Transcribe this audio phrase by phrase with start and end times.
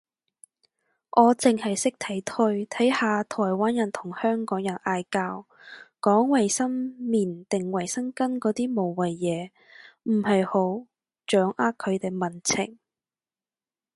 [1.11, 5.45] 我剩係識睇推睇下台灣人同香港人嗌交，
[5.99, 9.51] 講衛生棉定衛生巾嗰啲無謂嘢，
[10.11, 10.87] 唔係好
[11.27, 12.79] 掌握佢哋民情